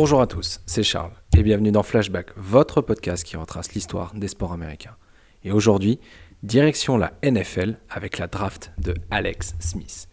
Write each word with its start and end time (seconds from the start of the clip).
Bonjour 0.00 0.20
à 0.20 0.28
tous, 0.28 0.60
c'est 0.64 0.84
Charles 0.84 1.10
et 1.36 1.42
bienvenue 1.42 1.72
dans 1.72 1.82
Flashback, 1.82 2.28
votre 2.36 2.80
podcast 2.82 3.24
qui 3.24 3.36
retrace 3.36 3.74
l'histoire 3.74 4.14
des 4.14 4.28
sports 4.28 4.52
américains. 4.52 4.94
Et 5.42 5.50
aujourd'hui, 5.50 5.98
direction 6.44 6.96
la 6.96 7.14
NFL 7.24 7.78
avec 7.90 8.18
la 8.18 8.28
draft 8.28 8.70
de 8.78 8.94
Alex 9.10 9.56
Smith. 9.58 10.08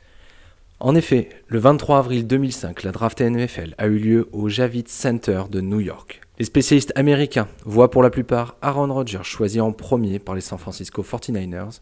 En 0.80 0.96
effet, 0.96 1.30
le 1.50 1.60
23 1.60 2.00
avril 2.00 2.26
2005, 2.26 2.82
la 2.82 2.92
draft 2.92 3.22
NFL 3.22 3.76
a 3.78 3.86
eu 3.86 4.00
lieu 4.00 4.30
au 4.32 4.50
Javits 4.50 4.86
Center 4.88 5.44
de 5.52 5.62
New 5.62 5.82
York. 5.82 6.20
Les 6.40 6.46
spécialistes 6.46 6.94
américains 6.96 7.48
voient 7.64 7.92
pour 7.92 8.02
la 8.02 8.10
plupart 8.10 8.56
Aaron 8.64 8.92
Rodgers 8.92 9.22
choisi 9.22 9.62
en 9.62 9.72
premier 9.72 10.18
par 10.18 10.34
les 10.34 10.42
San 10.42 10.58
Francisco 10.58 11.04
49ers, 11.04 11.82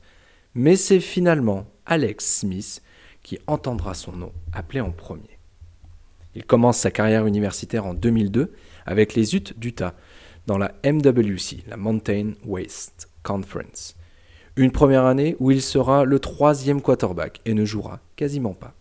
mais 0.55 0.76
c'est 0.76 0.99
finalement 0.99 1.67
Alex 1.85 2.40
Smith 2.40 2.84
qui 3.21 3.40
entendra 3.48 3.93
son 3.93 4.12
nom 4.12 4.34
appelé 4.51 4.81
en 4.81 4.91
premier. 4.91 5.32
Il 6.35 6.45
commence 6.45 6.77
sa 6.77 6.91
carrière 6.91 7.25
universitaire 7.25 7.85
en 7.85 7.93
2002 7.93 8.51
avec 8.85 9.13
les 9.13 9.35
Utes 9.35 9.57
d'Utah 9.59 9.93
dans 10.47 10.57
la 10.57 10.73
MWC, 10.83 11.63
la 11.67 11.77
Mountain 11.77 12.33
West 12.45 13.09
Conference. 13.23 13.95
Une 14.55 14.71
première 14.71 15.05
année 15.05 15.35
où 15.39 15.51
il 15.51 15.61
sera 15.61 16.05
le 16.05 16.19
troisième 16.19 16.81
quarterback 16.81 17.39
et 17.45 17.53
ne 17.53 17.65
jouera 17.65 17.99
quasiment 18.15 18.53
pas. 18.53 18.73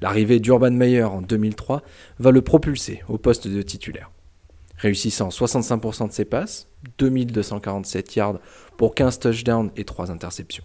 L'arrivée 0.00 0.40
d'Urban 0.40 0.72
Meyer 0.72 1.04
en 1.04 1.22
2003 1.22 1.82
va 2.18 2.30
le 2.30 2.42
propulser 2.42 3.02
au 3.08 3.18
poste 3.18 3.46
de 3.46 3.62
titulaire. 3.62 4.10
Réussissant 4.76 5.28
65% 5.28 6.08
de 6.08 6.12
ses 6.12 6.24
passes, 6.24 6.68
2247 6.98 8.16
yards 8.16 8.40
pour 8.76 8.96
15 8.96 9.20
touchdowns 9.20 9.70
et 9.76 9.84
3 9.84 10.10
interceptions. 10.10 10.64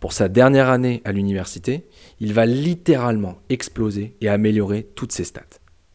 Pour 0.00 0.12
sa 0.12 0.28
dernière 0.28 0.68
année 0.68 1.02
à 1.04 1.12
l'université, 1.12 1.86
il 2.20 2.32
va 2.32 2.46
littéralement 2.46 3.38
exploser 3.48 4.14
et 4.20 4.28
améliorer 4.28 4.86
toutes 4.94 5.12
ses 5.12 5.24
stats. 5.24 5.42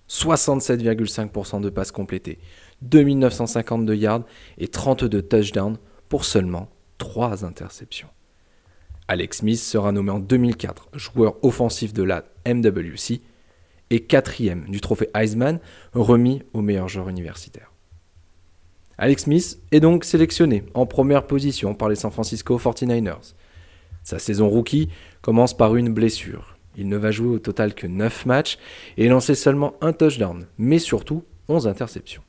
67,5% 0.10 1.62
de 1.62 1.70
passes 1.70 1.92
complétées, 1.92 2.40
2952 2.82 3.96
yards 3.96 4.24
et 4.58 4.68
32 4.68 5.22
touchdowns 5.22 5.78
pour 6.10 6.26
seulement 6.26 6.70
3 6.98 7.46
interceptions. 7.46 8.10
Alex 9.08 9.38
Smith 9.40 9.60
sera 9.60 9.92
nommé 9.92 10.12
en 10.12 10.20
2004 10.20 10.90
joueur 10.94 11.44
offensif 11.44 11.94
de 11.94 12.04
la 12.04 12.26
MWC 12.46 13.22
et 13.90 14.00
quatrième 14.02 14.66
du 14.70 14.82
trophée 14.82 15.10
Heisman 15.14 15.60
remis 15.94 16.44
au 16.54 16.62
meilleur 16.62 16.88
joueur 16.88 17.10
universitaire. 17.10 17.72
Alex 18.98 19.24
Smith 19.24 19.60
est 19.72 19.80
donc 19.80 20.04
sélectionné 20.04 20.64
en 20.74 20.86
première 20.86 21.26
position 21.26 21.74
par 21.74 21.90
les 21.90 21.96
San 21.96 22.12
Francisco 22.12 22.58
49ers. 22.58 23.34
Sa 24.04 24.20
saison 24.20 24.50
rookie 24.50 24.90
commence 25.22 25.56
par 25.56 25.76
une 25.76 25.94
blessure. 25.94 26.58
Il 26.76 26.88
ne 26.88 26.98
va 26.98 27.12
jouer 27.12 27.30
au 27.30 27.40
total 27.40 27.74
que 27.74 27.88
9 27.88 28.26
matchs 28.26 28.58
et 28.98 29.08
lancer 29.08 29.36
seulement 29.36 29.76
un 29.82 29.94
touchdown, 29.94 30.46
mais 30.58 30.80
surtout 30.80 31.24
11 31.48 31.68
interceptions. 31.68 32.24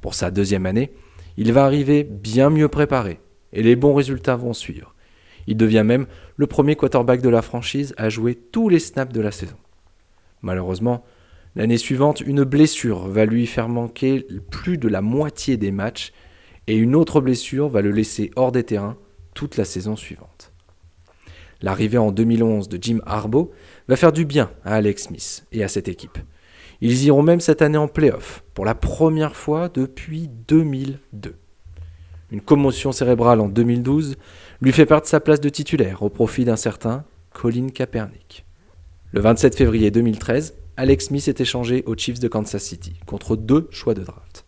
Pour 0.00 0.14
sa 0.14 0.30
deuxième 0.30 0.66
année, 0.66 0.92
il 1.36 1.52
va 1.52 1.64
arriver 1.64 2.04
bien 2.04 2.50
mieux 2.50 2.68
préparé 2.68 3.20
et 3.52 3.62
les 3.62 3.76
bons 3.76 3.94
résultats 3.94 4.36
vont 4.36 4.52
suivre. 4.52 4.94
Il 5.46 5.56
devient 5.56 5.84
même 5.84 6.06
le 6.36 6.46
premier 6.46 6.76
quarterback 6.76 7.22
de 7.22 7.28
la 7.28 7.42
franchise 7.42 7.94
à 7.96 8.08
jouer 8.08 8.34
tous 8.34 8.68
les 8.68 8.78
snaps 8.78 9.12
de 9.12 9.20
la 9.20 9.30
saison. 9.30 9.56
Malheureusement, 10.42 11.04
l'année 11.56 11.78
suivante, 11.78 12.20
une 12.20 12.44
blessure 12.44 13.08
va 13.08 13.24
lui 13.24 13.46
faire 13.46 13.68
manquer 13.68 14.26
plus 14.50 14.78
de 14.78 14.88
la 14.88 15.00
moitié 15.00 15.56
des 15.56 15.70
matchs 15.70 16.12
et 16.66 16.76
une 16.76 16.94
autre 16.94 17.20
blessure 17.20 17.68
va 17.68 17.82
le 17.82 17.90
laisser 17.90 18.30
hors 18.36 18.52
des 18.52 18.64
terrains 18.64 18.96
toute 19.34 19.56
la 19.56 19.64
saison 19.64 19.96
suivante. 19.96 20.52
L'arrivée 21.62 21.98
en 21.98 22.10
2011 22.12 22.68
de 22.68 22.78
Jim 22.80 22.98
Harbaugh 23.04 23.50
va 23.88 23.96
faire 23.96 24.12
du 24.12 24.24
bien 24.24 24.50
à 24.64 24.76
Alex 24.76 25.04
Smith 25.04 25.46
et 25.52 25.62
à 25.62 25.68
cette 25.68 25.88
équipe. 25.88 26.18
Ils 26.80 27.04
iront 27.04 27.22
même 27.22 27.40
cette 27.40 27.60
année 27.60 27.76
en 27.76 27.88
playoff 27.88 28.42
pour 28.54 28.64
la 28.64 28.74
première 28.74 29.36
fois 29.36 29.68
depuis 29.68 30.30
2002. 30.48 31.34
Une 32.30 32.40
commotion 32.40 32.92
cérébrale 32.92 33.40
en 33.40 33.48
2012 33.48 34.16
lui 34.62 34.72
fait 34.72 34.86
perdre 34.86 35.06
sa 35.06 35.20
place 35.20 35.40
de 35.40 35.48
titulaire 35.48 36.02
au 36.02 36.08
profit 36.08 36.44
d'un 36.44 36.56
certain 36.56 37.04
Colin 37.32 37.68
Kaepernick. 37.68 38.46
Le 39.12 39.20
27 39.20 39.56
février 39.56 39.90
2013, 39.90 40.54
Alex 40.76 41.06
Smith 41.06 41.28
est 41.28 41.40
échangé 41.40 41.82
aux 41.86 41.96
Chiefs 41.96 42.20
de 42.20 42.28
Kansas 42.28 42.62
City 42.62 42.94
contre 43.04 43.36
deux 43.36 43.68
choix 43.70 43.94
de 43.94 44.04
draft. 44.04 44.46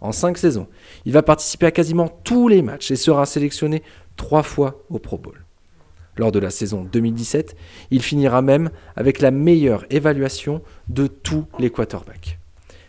En 0.00 0.12
cinq 0.12 0.36
saisons, 0.36 0.68
il 1.04 1.12
va 1.12 1.22
participer 1.22 1.66
à 1.66 1.70
quasiment 1.70 2.08
tous 2.08 2.48
les 2.48 2.60
matchs 2.60 2.90
et 2.90 2.96
sera 2.96 3.24
sélectionné 3.24 3.82
trois 4.16 4.42
fois 4.42 4.84
au 4.90 4.98
Pro 4.98 5.16
Bowl. 5.16 5.41
Lors 6.16 6.32
de 6.32 6.38
la 6.38 6.50
saison 6.50 6.86
2017, 6.90 7.56
il 7.90 8.02
finira 8.02 8.42
même 8.42 8.70
avec 8.96 9.20
la 9.20 9.30
meilleure 9.30 9.86
évaluation 9.90 10.62
de 10.88 11.06
tous 11.06 11.46
les 11.58 11.70
quarterbacks. 11.70 12.38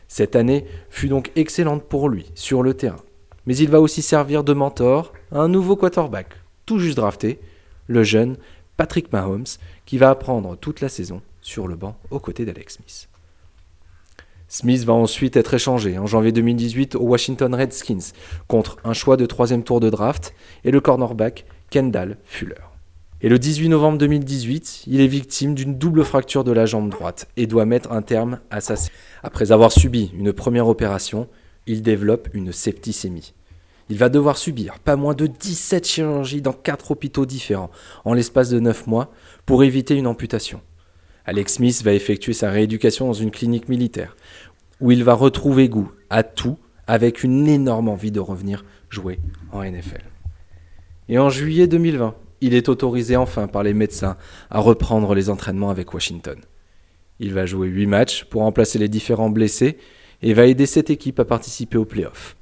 Cette 0.07 0.35
année 0.35 0.66
fut 0.89 1.07
donc 1.07 1.31
excellente 1.35 1.84
pour 1.84 2.09
lui 2.09 2.31
sur 2.35 2.63
le 2.63 2.73
terrain, 2.73 3.01
mais 3.45 3.56
il 3.56 3.69
va 3.69 3.81
aussi 3.81 4.01
servir 4.01 4.44
de 4.44 4.53
mentor 4.53 5.13
à 5.31 5.39
un 5.39 5.47
nouveau 5.47 5.75
quarterback, 5.75 6.28
tout 6.66 6.79
juste 6.79 6.97
drafté, 6.97 7.39
le 7.88 8.03
jeune 8.03 8.38
Patrick 8.78 9.11
Mahomes, 9.11 9.45
qui 9.85 9.97
va 9.97 10.09
apprendre 10.09 10.57
toute 10.57 10.81
la 10.81 10.90
saison 10.90 11.22
sur 11.41 11.67
le 11.67 11.75
banc 11.75 11.97
aux 12.11 12.19
côtés 12.19 12.45
d'Alex 12.45 12.75
Smith. 12.75 13.09
Smith 14.47 14.84
va 14.84 14.94
ensuite 14.94 15.35
être 15.35 15.53
échangé 15.53 15.97
en 15.97 16.05
janvier 16.05 16.31
2018 16.31 16.95
aux 16.95 17.05
Washington 17.05 17.55
Redskins 17.55 18.13
contre 18.47 18.78
un 18.84 18.94
choix 18.94 19.17
de 19.17 19.25
troisième 19.25 19.63
tour 19.63 19.79
de 19.79 19.90
draft 19.90 20.35
et 20.63 20.72
le 20.72 20.79
cornerback 20.79 21.45
Kendall 21.72 22.17
Fuller. 22.23 22.72
Et 23.25 23.29
le 23.29 23.39
18 23.39 23.69
novembre 23.69 23.97
2018, 24.00 24.84
il 24.85 25.00
est 25.00 25.07
victime 25.07 25.56
d'une 25.56 25.78
double 25.78 26.03
fracture 26.03 26.44
de 26.44 26.51
la 26.51 26.66
jambe 26.66 26.89
droite 26.89 27.29
et 27.38 27.47
doit 27.47 27.66
mettre 27.66 27.94
un 27.94 28.01
terme 28.01 28.39
à 28.51 28.59
sa 28.59 28.75
Après 29.23 29.53
avoir 29.53 29.72
subi 29.72 30.11
une 30.13 30.34
première 30.34 30.67
opération, 30.67 31.29
il 31.66 31.84
développe 31.84 32.28
une 32.34 32.51
septicémie. 32.51 33.34
Il 33.88 33.97
va 33.97 34.09
devoir 34.09 34.35
subir 34.35 34.78
pas 34.79 34.97
moins 34.97 35.13
de 35.13 35.28
17 35.28 35.88
chirurgies 35.88 36.41
dans 36.41 36.51
4 36.51 36.91
hôpitaux 36.91 37.25
différents 37.25 37.72
en 38.03 38.13
l'espace 38.13 38.50
de 38.50 38.59
9 38.59 38.88
mois 38.88 39.09
pour 39.45 39.63
éviter 39.63 39.95
une 39.95 40.07
amputation. 40.07 40.59
Alex 41.23 41.53
Smith 41.53 41.81
va 41.81 41.94
effectuer 41.94 42.34
sa 42.34 42.50
rééducation 42.50 43.07
dans 43.07 43.13
une 43.13 43.31
clinique 43.31 43.69
militaire 43.69 44.17
où 44.81 44.91
il 44.91 45.05
va 45.05 45.13
retrouver 45.13 45.69
goût 45.69 45.94
à 46.09 46.23
tout 46.23 46.57
avec 46.88 47.23
une 47.23 47.47
énorme 47.47 47.88
envie 47.88 48.11
de 48.11 48.19
revenir 48.19 48.66
jouer 48.90 49.22
en 49.53 49.63
NFL. 49.63 50.03
Et 51.07 51.17
en 51.19 51.29
juillet 51.29 51.67
2020, 51.67 52.16
il 52.43 52.53
est 52.53 52.67
autorisé 52.67 53.15
enfin 53.15 53.47
par 53.47 53.63
les 53.63 53.73
médecins 53.73 54.17
à 54.49 54.59
reprendre 54.59 55.15
les 55.15 55.29
entraînements 55.29 55.69
avec 55.69 55.93
Washington. 55.93 56.37
Il 57.19 57.33
va 57.33 57.45
jouer 57.45 57.69
8 57.69 57.87
matchs 57.87 58.25
pour 58.25 58.41
remplacer 58.41 58.77
les 58.77 58.89
différents 58.89 59.29
blessés 59.29 59.77
et 60.21 60.33
va 60.33 60.45
aider 60.45 60.65
cette 60.65 60.89
équipe 60.89 61.21
à 61.21 61.25
participer 61.25 61.77
aux 61.77 61.85
playoffs. 61.85 62.35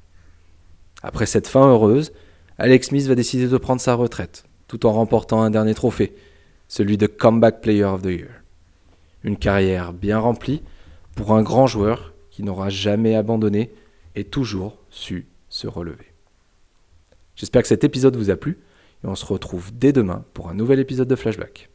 Après 1.03 1.27
cette 1.27 1.47
fin 1.47 1.69
heureuse, 1.69 2.13
Alex 2.57 2.87
Smith 2.87 3.05
va 3.05 3.13
décider 3.13 3.47
de 3.47 3.57
prendre 3.57 3.79
sa 3.79 3.93
retraite, 3.93 4.43
tout 4.67 4.87
en 4.87 4.91
remportant 4.91 5.43
un 5.43 5.51
dernier 5.51 5.75
trophée, 5.75 6.15
celui 6.67 6.97
de 6.97 7.05
Comeback 7.05 7.61
Player 7.61 7.83
of 7.83 8.01
the 8.01 8.07
Year. 8.07 8.29
Une 9.23 9.37
carrière 9.37 9.93
bien 9.93 10.17
remplie 10.17 10.63
pour 11.15 11.33
un 11.33 11.43
grand 11.43 11.67
joueur 11.67 12.13
qui 12.31 12.41
n'aura 12.41 12.69
jamais 12.69 13.15
abandonné 13.15 13.71
et 14.15 14.23
toujours 14.23 14.79
su 14.89 15.27
se 15.49 15.67
relever. 15.67 16.11
J'espère 17.35 17.61
que 17.61 17.67
cet 17.67 17.83
épisode 17.83 18.15
vous 18.15 18.31
a 18.31 18.35
plu 18.35 18.57
et 19.03 19.07
on 19.07 19.15
se 19.15 19.25
retrouve 19.25 19.71
dès 19.73 19.93
demain 19.93 20.25
pour 20.33 20.49
un 20.49 20.53
nouvel 20.53 20.79
épisode 20.79 21.07
de 21.07 21.15
Flashback. 21.15 21.69